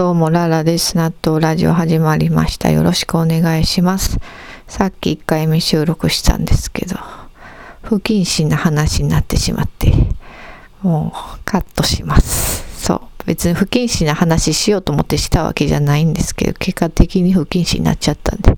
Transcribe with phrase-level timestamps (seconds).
[0.00, 0.96] どうも、ララです。
[0.96, 2.70] 納豆ラジオ始まりました。
[2.70, 4.18] よろしくお願いします。
[4.66, 6.96] さっき1回目収録したんですけど、
[7.82, 9.92] 不謹慎な話になってしまって、
[10.80, 12.82] もうカットします。
[12.82, 13.00] そう。
[13.26, 18.56] 別に不謹慎な話しようと思ってしたわけじゃないんですけど、結果的に不謹慎になっちゃったんで、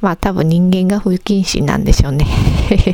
[0.00, 2.26] まあ多分人間が不謹慎なんでしょうね。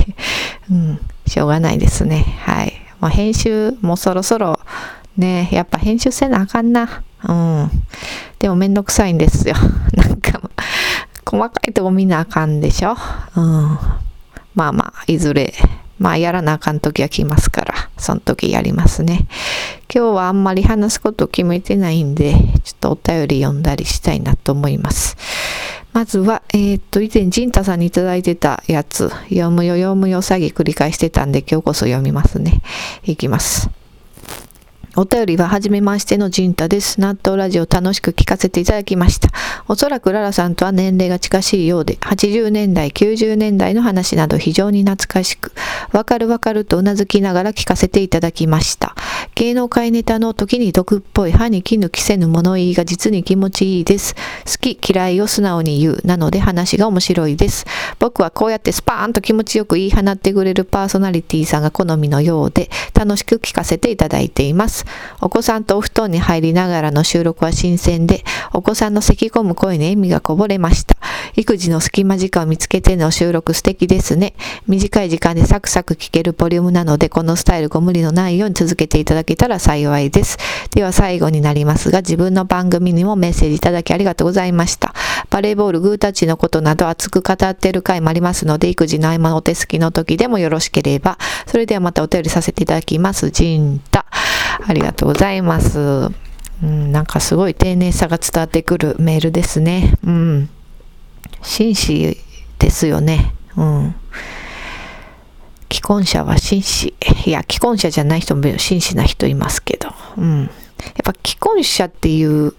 [0.68, 2.36] うん、しょうがないですね。
[2.40, 2.72] はい。
[3.00, 4.58] まあ、編集もそろそろ
[5.16, 7.02] ねやっぱ編集せなあかんな。
[7.26, 7.70] うん。
[8.38, 9.54] でもめんどくさいんですよ。
[9.94, 10.40] なんか、
[11.24, 12.96] 細かいとこ見なあかんでしょ？
[13.36, 13.78] うん。
[14.54, 15.54] まあまあ、いずれ、
[15.98, 19.26] まあやらなあかん時は来ますから、その時やりますね。
[19.92, 25.16] 今日はあんまり話すこと決めてないんで、ちょっとお便り読んだりしたいなと思います。
[25.92, 32.60] まずは、えー、っと、以前、ジンタさんにいただいてたやつ、読むよ、読むよ詐欺繰り返してたんで、今日こそ読みますね。
[33.04, 33.70] いきます。
[34.98, 37.02] お便りははじめましてのジンタです。
[37.02, 39.28] 納豆ラジオ楽しく聞かせていただきました。
[39.68, 45.52] おそらくララさんとは年齢が近しいようで、80年代、90年代の話など非常に懐かしく、
[45.92, 48.94] わかるわかると頷きながら聞かせていただきました。
[49.34, 54.14] 芸能界ネタの時に毒っぽい歯に衣着せぬ物言いが実に気持ちいいです。
[54.46, 56.00] 好き嫌いを素直に言う。
[56.04, 57.66] なので話が面白いです。
[57.98, 64.86] 僕はこうやってスパーンと気持ちよく言い放ってくれるパーソナリティさんが好みのようで、楽しく聞かせていただいています。
[65.20, 70.95] お子さんとお布団に入りながらの収録は新鮮で、お子さんの咳き込む声に笑みがこぼれました。
[71.36, 74.34] 育児の隙間時間を見つけての収録素敵ですね。
[74.66, 80.38] 短い時間でサクサク聞けるボリュームなので、このスタイルご無理のないように続けていただけたら幸いです。
[80.70, 84.94] では最後になりますが、自分の番組にもメッセージいただきありがとうございました。
[85.28, 93.30] バレーボール、グータッチのことなど熱く語っている回もありますので、育児の合間のお手すきの時でもよろしければ、それではまたお便りさせていただきます。
[93.30, 94.06] ジンタ。
[94.66, 95.78] ありがとうございます。
[96.62, 99.92] うん、なんかすごい丁寧さが伝わってくるメールですね。
[100.04, 100.48] うん。
[101.46, 102.18] 紳士
[102.58, 103.32] ですよね。
[103.56, 103.94] うん。
[105.72, 106.94] 既婚者は紳士。
[107.24, 109.88] いや、既婚者じゃない人も紳士な人いますけど。
[110.18, 110.42] うん。
[110.42, 110.50] やっ
[111.04, 112.54] ぱ既婚者っていう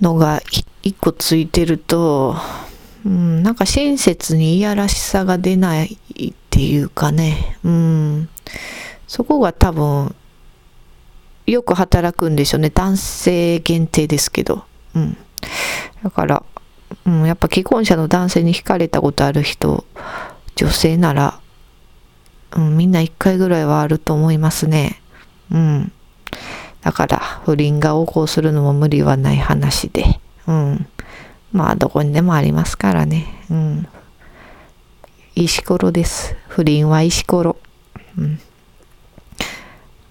[0.00, 0.40] のが
[0.82, 2.36] 一個ついてると、
[3.04, 5.98] うん、なんか親切にいやらしさが出ない
[6.30, 7.58] っていうかね。
[7.64, 8.28] うん。
[9.08, 10.14] そこが多分、
[11.46, 12.70] よく働くんでしょうね。
[12.70, 14.64] 男性限定ですけど。
[14.94, 15.16] うん。
[16.04, 16.42] だから、
[17.06, 19.84] うん、やっぱ既婚者の男性に惹かれたことある人、
[20.56, 21.40] 女性なら、
[22.56, 25.00] うん、みんな一回ぐらいはあると思いますね。
[25.50, 25.92] うん。
[26.82, 30.20] だから、不倫が横行するのも無理はない話で。
[30.46, 30.86] うん。
[31.52, 33.26] まあ、どこにでもありますからね。
[33.50, 33.88] うん。
[35.34, 36.36] 石ころです。
[36.48, 37.56] 不倫は石ころ。
[38.16, 38.40] うん。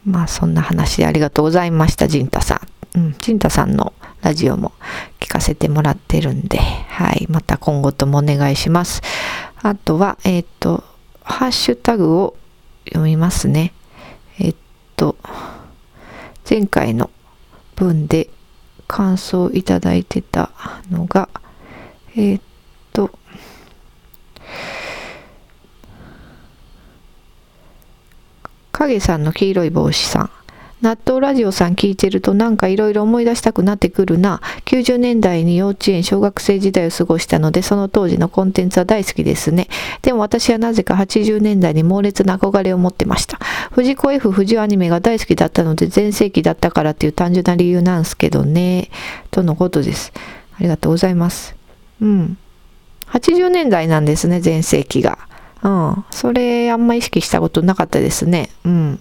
[0.06, 2.62] まあそんな話でありがとうございました、ジンタさ
[2.96, 2.98] ん。
[2.98, 4.72] うん、ジンタさんのラジオも
[5.28, 9.02] 聞かせてもらってるんで、はい、また今後ともお願いします。
[9.62, 10.86] あとは、えっ、ー、と、
[11.22, 12.38] ハッシュタグを
[12.86, 13.74] 読みますね。
[14.40, 14.56] えっ
[14.96, 15.18] と、
[16.50, 17.10] 前回の
[17.76, 18.30] 文で
[18.88, 20.50] 感想いただいてた
[20.90, 21.28] のが、
[22.16, 22.42] えっ
[22.94, 23.12] と、
[28.72, 30.37] 影さんの黄色い帽子さん。
[30.82, 34.42] 納豆ラジオさん聞いてるとなんかいろいろ思い出したくなってくるな。
[34.66, 39.70] 90年代に幼稚園、小学生時代を過ごしたので、その当時のコンテンツは大好きですね。
[40.04, 43.40] でも私はなぜか80年代に猛烈な憧れを持ってました。
[43.72, 48.92] 藤子 F 不二アニメが大好きだったので、全盛期だったからっていう単純な理由なんですけどね。
[49.32, 50.14] とのことです。
[50.60, 51.56] ありがとうございます。
[52.02, 52.38] うん。
[53.08, 55.27] 80年代なんですね、全盛期が。
[55.64, 56.06] うん。
[56.12, 58.50] それあんま意識したことなかったですね。
[58.64, 59.00] うん。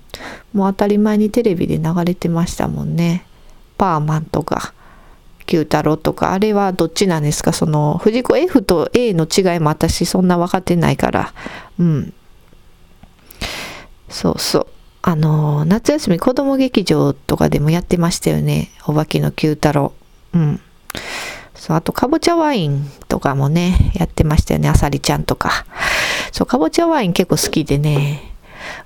[0.53, 3.25] もう当たり前にテレビで流れてましたもんね。
[3.79, 4.73] パーマンとか、
[5.45, 7.53] 九太郎とか、あれはどっちなんですか？
[7.53, 11.35] その、藤子 F と A の違いも私そんな分かってないから。
[11.79, 12.15] うん。
[14.09, 14.67] そうそう。
[15.03, 18.71] あの、夏休み子供劇場とかでもやってましたよね。
[18.87, 19.93] お化けの九太郎。
[20.35, 20.61] うん。
[21.55, 24.69] そう、あと、かぼちゃワインとかもね、やってましたよね。
[24.69, 25.65] あさりちゃんとか。
[26.37, 28.21] そう、かぼちゃワイン結構好きでね。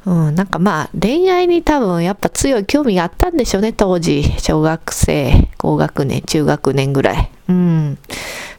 [0.06, 4.22] うん、なんかまあ、恋愛に多分やっぱ強い興味があったんでしょうね、当時。
[4.38, 7.30] 小学生、高学年、中学年ぐらい。
[7.48, 7.98] うん。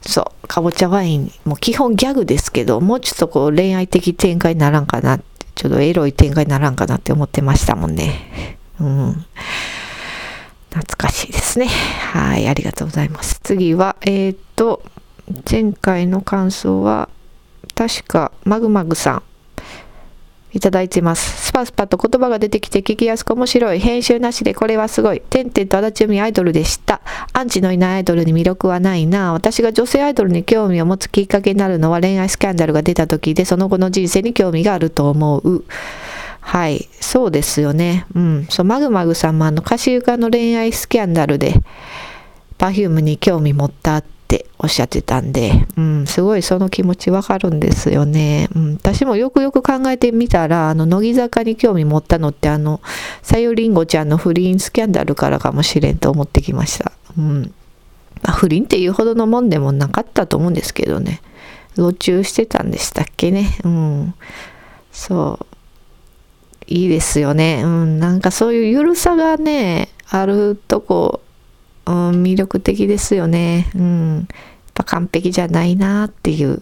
[0.02, 5.20] そう、かぼちゃワイン、もう基本ギャグですけど、もうちょっとこう恋愛的展開にならんかな
[5.56, 8.58] ちょっとエロい展開にならんかなって思ってましたもんね。
[8.82, 9.26] うん。
[10.70, 11.68] 懐かしいですね。
[11.68, 13.40] はい、ありがとうございます。
[13.42, 14.84] 次は、えっ、と、
[15.50, 17.08] 前回の感想は、
[17.76, 19.24] 確か、マグマグさん。
[20.54, 21.48] いただいてます。
[21.48, 23.80] スパスパと言葉が出てきて聞きやすく面白い。
[23.80, 25.22] 編集なしでこれはすごい。
[25.22, 27.00] てんてんと足立海アイドルでした。
[27.32, 29.32] アンチのいないアイドルに魅力はないな。
[29.32, 35.64] 私が女性アイドルに興味を持つきっかけになるのは恋愛スキャンダルが出た時で、その後の人生に興味があると思う。
[36.42, 36.90] はい。
[37.00, 38.06] そうですよね。
[38.14, 38.48] うん。
[38.50, 41.56] そう、マグマグさんもあの、歌手床の恋愛スキャンダルで、
[42.58, 48.48] Perfume に興味持ったってっておっしゃってたんで、うん、すごいその気持ちわかるんですよね。
[48.56, 52.80] うん、私もよくよく考えてみたら、あの、乃木坂に興味持ったのって、あの、
[53.22, 56.94] さゆりんごちゃんの不倫スキャンダルからかもしれんと思ってきました。
[57.18, 57.54] うん。
[58.22, 61.22] まあ、不倫っていうほどのもんでもなかったと思うんですけどね。
[61.76, 63.58] 路中してたんでしたっけね。
[63.66, 64.14] うん。
[64.94, 65.46] そう。
[66.68, 67.64] いいですよね。
[67.66, 68.00] うん。
[68.00, 71.22] なんかそういうゆるさがね、あるとこ
[71.92, 73.70] うん、魅力的ですよね。
[73.76, 74.18] うん。
[74.18, 74.28] やっ
[74.74, 76.62] ぱ完璧じゃないなっていう、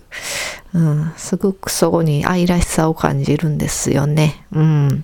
[0.74, 4.44] うん、すごくそこに愛らしさを感じるんですよね。
[4.52, 5.04] うん。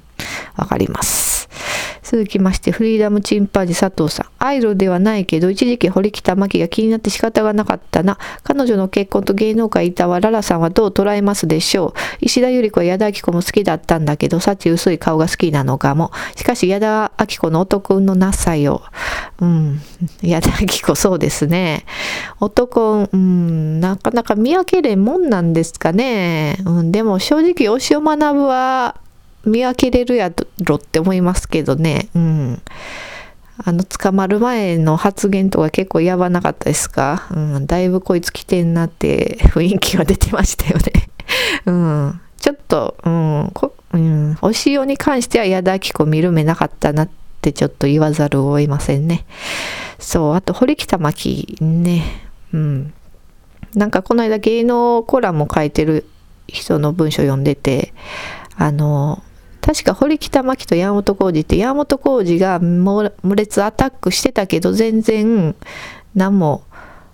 [0.55, 1.34] わかります。
[2.05, 4.25] 続きまして、フリーダムチンパンジ佐藤さん。
[4.37, 8.19] アイドルではないけど、一時期堀北真希が気になって仕方がなかったな。
[8.43, 11.93] 彼女の結婚と芸能界いたわララさんはどう捉えますでしょう。
[12.21, 16.11] 石田ゆり子は矢田亜希子も好きだったんだけど、幸薄い顔が好きなのかも。
[16.35, 18.83] しかし、矢田亜希子の男のなさよ。
[19.41, 19.81] うん。
[20.21, 21.85] 矢田亜希子、そうですね。
[22.39, 26.59] 男、うん、なかなか見分けれんもんなんですかね。
[26.65, 28.97] うん、でも正直、押尾学ぶは、
[29.45, 30.31] 見分けれるや
[30.63, 32.09] ろって思いますけどね。
[32.15, 32.61] うん。
[33.63, 37.27] あの、捕まる前の発言とか結構やばなかったですか？
[37.31, 37.65] うん。
[37.67, 40.91] だいぶこいつ来てんなって 雰囲気は出てましたよね。
[41.65, 42.21] うん。
[42.37, 43.51] ちょっと、うん。
[43.53, 44.37] こうん。
[44.41, 47.09] お塩に関しては矢田明子見る目なかったなっ
[47.41, 49.25] てちょっと言わざるを得ませんね。
[49.99, 50.35] そう。
[50.35, 52.03] あと、堀北真希ね。
[52.53, 52.93] うん。
[53.73, 56.05] なんかこの間芸能コラム書いてる
[56.47, 57.93] 人の文章読んでて、
[58.57, 59.23] あの、
[59.65, 65.55] 確か堀北真希と山本浩二って山本浩二が猛烈アタックしてたけど全然
[66.13, 66.63] 何も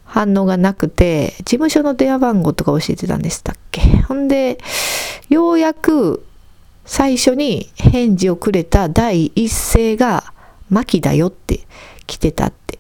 [0.04, 3.82] 反応がなくて事務所の電話番号とか教えてたんでしたっけ？
[4.02, 4.58] ほんで
[5.30, 6.26] ようやく
[6.86, 10.34] 最初に返事をくれた第一声が
[10.70, 11.62] 「マキだよ」って
[12.06, 12.80] 来てたって。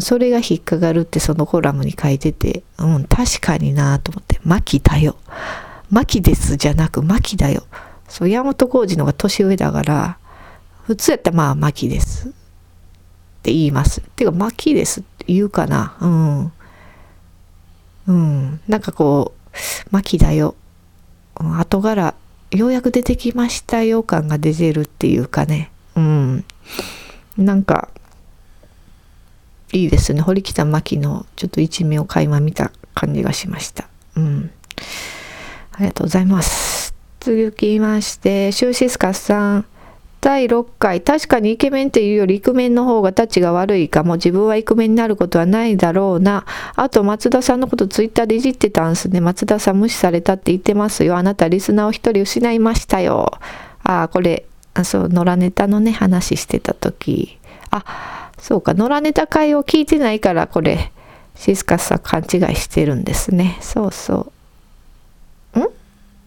[0.00, 5.14] それが引っかかるってそのコラムに書いててうん確かになと思って「マキだよ」
[5.90, 7.62] 「マキです」じゃなく「マキだよ」
[8.16, 10.16] そう山本浩二のが年上だから
[10.84, 12.30] 普通やったらまあマキです。
[12.30, 12.32] っ
[13.42, 14.00] て言います。
[14.00, 15.98] ていうかマキですって言うかな。
[16.00, 16.52] うん。
[18.06, 18.60] うん。
[18.66, 19.58] なんかこう
[19.90, 20.54] マキだよ。
[21.34, 22.14] 後から
[22.52, 25.70] ようやく出てきましたよ感が出てるっていうかね。
[25.94, 26.44] うん。
[27.36, 27.90] なんか
[29.74, 30.22] いいですね。
[30.22, 33.90] 堀北真希のちょっと一面を垣間見た感じがしました。
[34.16, 34.50] うん。
[35.72, 36.85] ありがとうございます。
[37.26, 39.64] 続きまして、シューシスカスさん。
[40.20, 44.14] 第6回、確かにイケメンっていうよりイクメンの方がタチが悪いかも。
[44.14, 46.44] 自分はイクメンになることはないだろうな。
[46.76, 49.20] あと、松田さんのことツイッターでいじってたんすね。
[49.20, 51.16] 松田さん無視されたって言ってますよ。
[51.16, 53.32] あなたリスナーを一人失いましたよ。
[53.82, 54.44] ああ、これ、
[54.84, 57.38] そう、野良ネタのね、話してた時。
[57.72, 60.92] あ、そうか、野良ネタ会を聞いてないから、これ、
[61.34, 63.58] シスカスさん勘違いしてるんですね。
[63.60, 64.32] そうそう。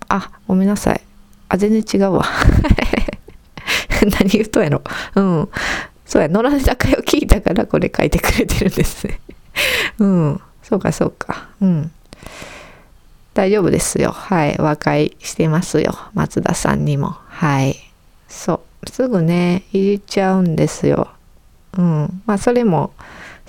[0.09, 1.01] あ、ごめんなさい。
[1.47, 2.25] あ、全然違うわ。
[4.19, 4.81] 何言うとやろ。
[5.15, 5.49] うん。
[6.05, 9.19] そうや、野良ネ会を聞いたからこれ書いてくれてるんですね。
[9.99, 10.41] うん。
[10.63, 11.47] そうか、そうか。
[11.61, 11.91] うん。
[13.33, 14.11] 大丈夫ですよ。
[14.11, 14.57] はい。
[14.57, 15.95] 和解してますよ。
[16.13, 17.15] 松田さんにも。
[17.27, 17.75] はい。
[18.27, 18.89] そう。
[18.89, 21.09] すぐね、いじっちゃうんですよ。
[21.77, 22.21] うん。
[22.25, 22.91] まあ、それも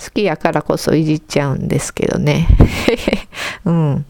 [0.03, 2.47] 好きやからこそいじっちゃうんですけどね。
[3.65, 4.07] うん。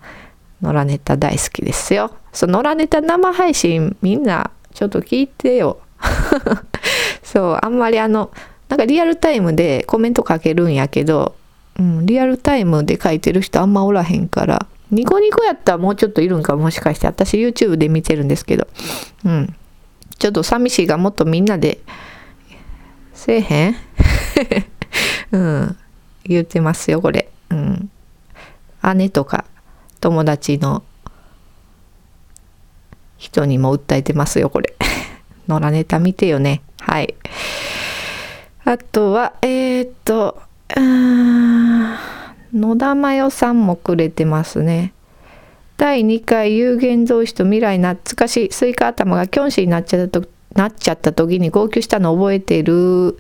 [0.63, 2.11] 野良ネタ大好きですよ。
[2.33, 5.79] その野良ネタ生配信みんなちょっと聞いてよ。
[7.23, 8.31] そう、あんまりあの、
[8.69, 11.35] なんかリアルタイムでコメント書けるんやけど、
[11.79, 18.67] うん、リアルタイムで書いてる人あんまおらへんから、ニコニコやったらもうちょっといるんかもしかして、私 YouTube で見てるんですけど、
[19.25, 19.55] うん。
[20.19, 21.81] ちょっと寂しいがもっとみんなで、
[23.15, 23.77] せえへん？
[25.33, 25.77] うん。
[26.25, 27.29] 言ってますよ、これ。
[27.51, 27.91] うん。
[28.95, 29.45] 姉とか
[30.01, 30.83] 友達の
[33.19, 34.75] 人にも訴えてますよ、これ。
[35.47, 36.63] 野良ネタ見てよね。
[36.81, 37.15] はい。
[38.65, 40.41] あとは、えー、っと、
[42.55, 44.93] 野田真代さんもくれてますね。
[45.77, 53.19] 第2回有限増資と未来懐かしいスイカ頭がキョンシーになっちゃったとなっちゃった時に号泣したの覚えてる。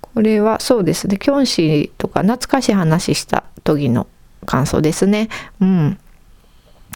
[0.00, 1.18] これはそうですね。
[1.18, 4.06] キョンシーとか懐かしい話した時の
[4.46, 5.28] 感想ですね。
[5.60, 5.98] うん。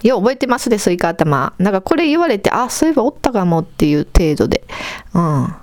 [0.02, 1.52] よう覚えてますで、スイカ頭。
[1.58, 4.64] なんかこれ言われて、あ、そういえばおったかもっていう程度で。
[5.12, 5.54] うん。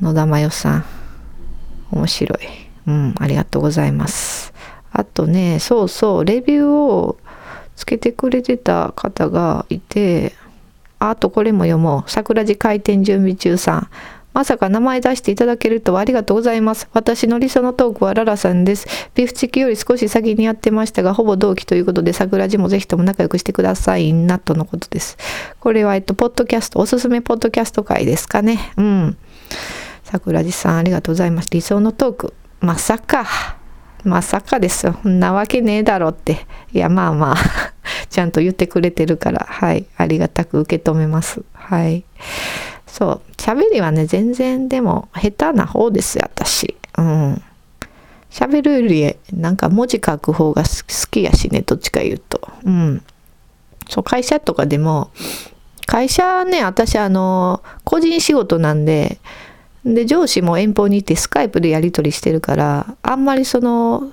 [0.00, 0.84] 野田真代さん。
[1.90, 2.38] 面白い。
[2.86, 4.52] うん、ありがとうございます。
[4.92, 7.18] あとね、そうそう、レビューを
[7.76, 10.32] つけてくれてた方がいて、
[10.98, 12.10] あとこれも読もう。
[12.10, 13.88] 桜地開店準備中さん。
[14.34, 16.88] まさか名前出していただけるとはありがとうございます。
[16.92, 18.86] 私の理想のトークはララさんです。
[19.14, 25.16] ビフチキより少し先にやってましたが、ほぼ同期ということで、桜地もぜひとも仲良くしてくださいな、とのことです。
[25.60, 28.72] これは、えっと、ポッドキャスト、おすすめポッドキャスト会ですかね。
[28.76, 29.16] うん。
[30.02, 31.48] 桜地さん、ありがとうございます。
[31.52, 32.34] 理想のトーク。
[32.60, 33.26] まさか。
[34.02, 34.96] まさかですよ。
[35.02, 36.46] そんなわけねえだろって。
[36.72, 37.36] いや、まあまあ
[38.10, 39.86] ちゃんと言ってくれてるから、はい。
[39.96, 41.42] ありがたく受け止めます。
[41.52, 42.04] はい。
[42.94, 43.20] そう。
[43.38, 46.76] 喋りはね、全然でも下手な方です、私。
[46.96, 47.42] うん。
[48.30, 52.40] 喋るより、なんか文字書く方が好きやしね、どっちか言うと。
[52.62, 53.02] うん。
[53.88, 55.10] そう、会社とかでも、
[55.86, 59.18] 会社ね、私あの、個人仕事なんで、
[59.84, 64.12] で、上司も遠方にいてスカイプでやり取りしてるから、あんまりその、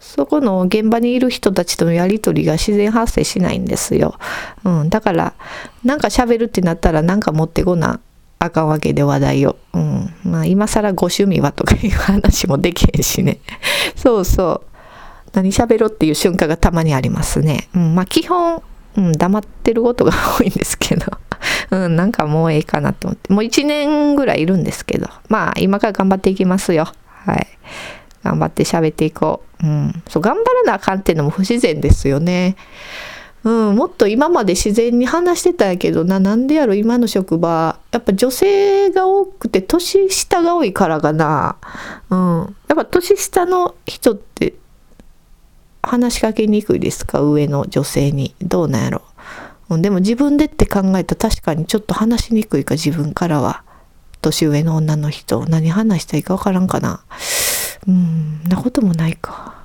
[0.00, 4.14] そこの現場にいる人たちとのやり取りが自然発生しないんですよ。
[4.64, 4.88] うん。
[4.88, 5.34] だから、
[5.84, 8.00] なんか喋るってなったらなんか持ってこな
[8.44, 9.56] あかんわけで話題を。
[9.72, 10.14] うん。
[10.24, 13.40] まあ今更ご趣味はとかいう話もできへんしね。
[13.96, 14.70] そうそう。
[15.32, 17.68] 何喋ろうっていう瞬間がたまにありますね。
[17.74, 17.94] うん。
[17.94, 18.62] まあ基本、
[18.96, 21.06] うん、黙ってることが多いんですけど。
[21.70, 23.32] うん、なんかもうええかなと思って。
[23.32, 25.08] もう1年ぐらいいるんですけど。
[25.28, 26.88] まあ今から頑張っていきますよ。
[27.24, 27.46] はい。
[28.22, 29.66] 頑張って喋っていこう。
[29.66, 30.02] うん。
[30.08, 32.56] そう、頑張らなあかんっていうのも不自然ですよね。
[33.44, 37.78] うん、もっと今まで自然に話してたんやけどななんでやろ今の職場。
[37.92, 41.56] やっぱ女性が多くて年下が多いからかな、
[42.10, 44.54] うん、やっぱ年下の人って
[45.82, 47.20] 話しかけにくいですか？
[47.20, 48.34] 上の女性に。
[48.40, 49.02] どうなんやろ、
[49.68, 53.62] うん、でも自分でって考えたら確かにちょっと話しにくいか自分からは。
[54.22, 57.04] 年上の女の人何話したいか分からんかな。
[57.86, 59.63] うんなこともないか。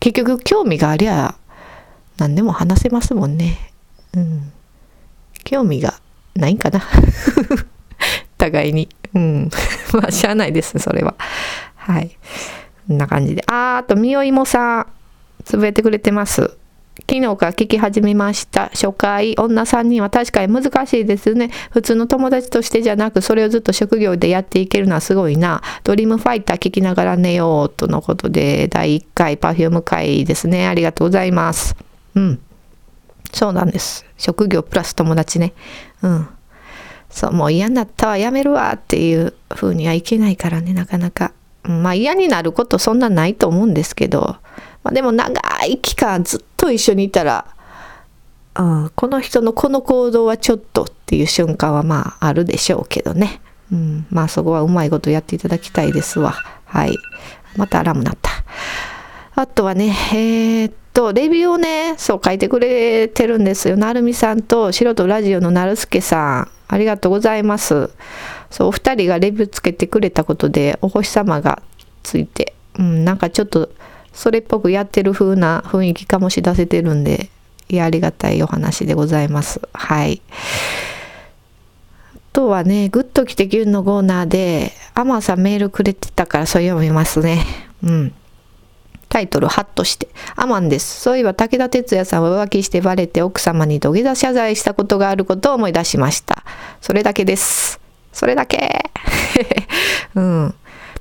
[0.00, 1.34] 結局興味がありゃ
[2.18, 3.58] 何でも話せますもんね。
[4.14, 4.52] うん、
[5.44, 5.94] 興味が
[6.34, 6.82] ないんかな
[8.38, 8.88] 互いに。
[9.14, 9.50] うん。
[9.94, 11.14] まあ、しゃあないです、それは。
[11.76, 12.16] はい。
[12.88, 13.42] こんな感じで。
[13.46, 14.86] あー、あと、みおいもさん、
[15.44, 16.56] つぶえてくれてます。
[17.00, 18.66] 昨日から聞き始めました。
[18.66, 21.50] 初回、女3人は確かに難しいですね。
[21.72, 25.60] 普通の友達としてじゃなく、それをずっと職業でやっていけるのはすごいな。
[25.82, 30.68] ドリームファイター聞きながら寝ようとのことで、第1回 Perfume 回ですね。
[30.68, 31.74] ありがとうございます。
[32.14, 32.40] うん。
[33.32, 34.06] そうなんです。
[34.16, 35.52] 職業プラス友達ね。
[36.02, 36.28] うん。
[37.10, 41.32] そう、もう嫌になったわ、やめるわっていう風にはいけないからね、なかなか。
[41.64, 44.36] まあ嫌になることそんなないと思うんですけど、
[44.84, 47.44] まあ、でも長い期間ずっとと一緒にいたら、
[48.56, 53.42] うん、この人のこの行動はちょっとっていう瞬間はまああるでしょうけどね。
[53.70, 56.32] うん、まあそこはうまいことやっていただきたいですわ。
[56.64, 56.96] はい。
[57.56, 58.30] またアラームなった。
[59.34, 63.76] あとはね、えー、っと、レビューをね、そう書いてくれてるんですよ。
[63.76, 66.48] なるみさんと素人ラジオのなるすけさん。
[66.68, 67.90] ありがとうございます。
[68.50, 71.62] そう、お二人がレビューつけてくれたことで、お星様が
[72.02, 73.68] ついて、うん、なんかちょっと
[74.14, 77.28] それっぽくやってる風な雰囲気醸し出せてるんで、
[77.68, 79.60] いや、ありがたいお話でございます。
[79.72, 80.22] はい。
[82.16, 87.44] あとはね、グッと来てギュンのコーナーで、アマンさんメールくれてたからそう読みますね。
[87.82, 88.14] うん。
[89.08, 90.08] タイトル、ハッとして。
[90.34, 91.00] アマンです。
[91.00, 96.44] そういえば武田鉄矢さんは浮気してバレて奥様に土下座謝罪したことがあることを思い出しました。
[96.80, 97.80] それだけです。
[98.12, 98.90] それだけ。
[100.14, 100.54] うん。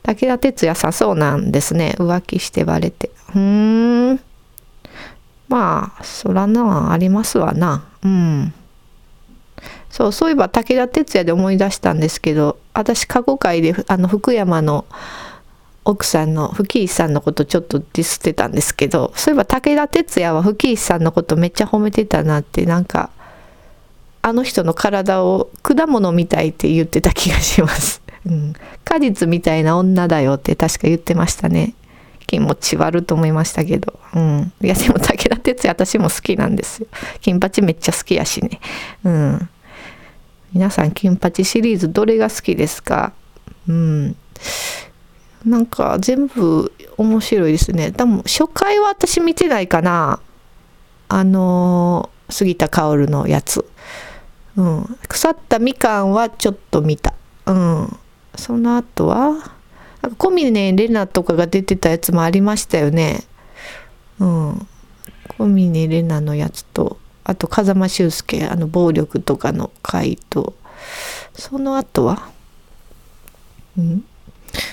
[0.03, 1.95] 武田鉄矢さそうなんですね。
[1.97, 3.09] 浮気してバレて。
[3.29, 4.19] うーん。
[5.49, 7.85] まあそらなありますわな。
[8.03, 8.53] うん。
[9.89, 14.85] そうそういえば武田鉄矢で思い出したんですけど私過去回であの福山の
[15.85, 23.11] 奥さんの吹石さんのことちょっとディスってたんですけどそういえば武田鉄矢は吹石さんのことめっちゃ褒めてたなってなんか
[24.23, 28.02] あの人の体を果物みたいって言ってた気がします。
[28.25, 28.53] うん、
[28.83, 31.73] 果実みたいな女だよって確か言ってましたね。
[32.25, 36.87] 気持ち悪と思いましたけど、うん、いやでも武田鉄矢私も好きなんですよ。
[37.21, 38.59] 金八めっちゃ好きやしね。
[39.03, 39.49] うん。
[40.53, 43.11] 皆さん金八シリーズどれが好きですか？
[43.67, 44.15] うん。
[45.45, 47.91] なんか全部面白いですね。
[47.91, 50.19] でも初回は私見てないかな。
[51.09, 53.65] あの杉田薫のやつ。
[54.55, 54.97] うん。
[55.07, 57.13] 腐ったみかんはちょっと見た。
[57.45, 57.99] うん。
[58.35, 59.53] その後は
[60.01, 63.23] なんか小峰玲奈とかが出てたやつもありましたよね。
[64.19, 64.67] うん。
[65.37, 70.53] 小峰玲奈のやつとあと風間俊介あの暴力とかの回と
[71.33, 72.29] その後は
[73.77, 74.05] うん。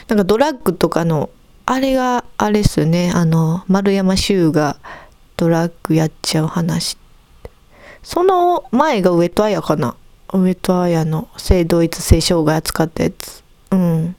[0.08, 1.30] なんかドラッグとかの
[1.66, 3.12] あれがあれっすよね。
[3.14, 4.76] あの丸山修が
[5.36, 6.98] ドラッグやっちゃう話。
[8.02, 9.94] その前が上戸彩かな。
[10.32, 13.44] 上戸彩の性同一性障害扱ったやつ。
[13.70, 14.16] うん、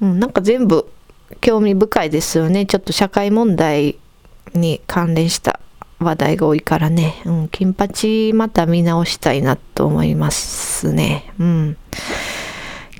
[0.00, 0.90] うん、なんか全部
[1.40, 3.98] 興味深いですよねちょっと社会問題
[4.54, 5.60] に関連した
[6.00, 11.32] 話題が多いからね、うん、金八また見直したいなと思いますね。
[11.38, 11.76] うん。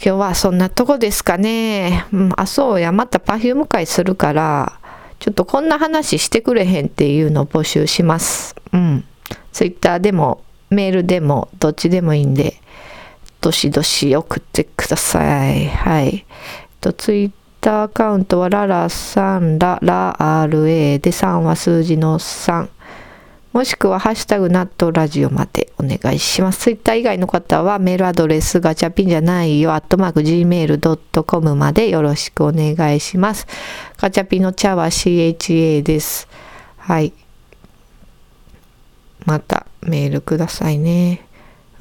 [0.04, 2.06] 今日はそんなとこですかね。
[2.12, 4.78] うん、あ、そうや、また Perfume 会するから、
[5.18, 8.54] ちょっとこんな話してくれへんっていうのを募集します。
[8.72, 9.04] うん。
[9.52, 12.60] Twitter でもメールでもどっちでもいいんで、
[13.44, 15.68] どしどし送ってください。
[15.68, 16.24] はい。
[16.80, 22.68] と、Twitter アカウントはララさんララ RA で3は数字の3。
[23.52, 26.60] もしくはハッシュタグナットラジオまでお願いします。
[26.60, 33.46] ツイッター以外の方はメールアドレスガチャピンじゃないよ、アットマーク gmail.com までよろしくお願いします。
[33.98, 36.28] ガチャピンの茶は CHA です。
[36.78, 37.12] はい。
[39.26, 41.26] またメールくださいね。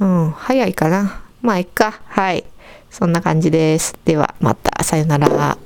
[0.01, 1.22] うん、早いかな。
[1.43, 1.99] まあ、いっか。
[2.05, 2.45] はい。
[2.89, 3.93] そんな感じです。
[4.05, 5.57] では、また、さよなら。